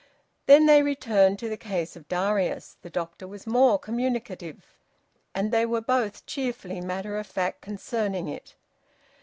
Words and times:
Then 0.47 0.65
they 0.65 0.81
returned 0.81 1.37
to 1.37 1.47
the 1.47 1.57
case 1.57 1.95
of 1.95 2.07
Darius. 2.07 2.75
The 2.81 2.89
doctor 2.89 3.27
was 3.27 3.45
more 3.45 3.77
communicative, 3.77 4.65
and 5.35 5.51
they 5.51 5.63
were 5.67 5.79
both 5.79 6.25
cheerfully 6.25 6.81
matter 6.81 7.19
of 7.19 7.27
fact 7.27 7.61
concerning 7.61 8.27
it. 8.27 8.55